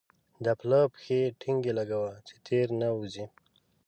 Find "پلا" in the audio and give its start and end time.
0.59-0.81